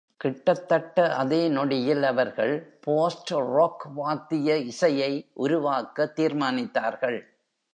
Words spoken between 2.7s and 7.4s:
Post-Rock வாத்திய இசையை உருவாக்க தீர்மானித்தார்கள்.